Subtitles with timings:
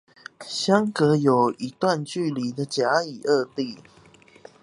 [0.47, 3.77] 相隔有一段距離的甲乙二地